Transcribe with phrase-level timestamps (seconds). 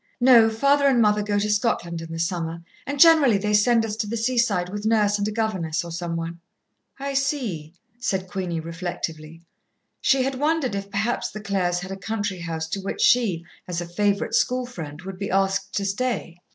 [0.19, 0.49] "No.
[0.49, 4.07] Father and mother go to Scotland in the summer, and generally they send us to
[4.07, 6.39] the seaside with Nurse and a governess or some one."
[6.97, 9.43] "I see," said Queenie reflectively.
[10.01, 13.79] She had wondered if perhaps the Clares had a country house to which she, as
[13.79, 16.39] a favourite school friend, would be asked to stay.